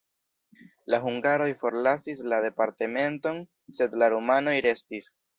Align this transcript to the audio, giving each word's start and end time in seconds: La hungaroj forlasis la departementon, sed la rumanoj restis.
La 0.93 0.99
hungaroj 1.07 1.49
forlasis 1.63 2.23
la 2.33 2.39
departementon, 2.45 3.41
sed 3.81 3.93
la 4.05 4.09
rumanoj 4.15 4.55
restis. 4.67 5.11